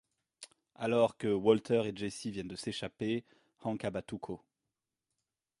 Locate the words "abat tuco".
3.85-4.43